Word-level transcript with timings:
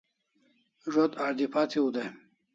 Zo't 0.95 1.19
hardiphat 1.21 1.77
hiu 1.79 1.87
dai 2.01 2.09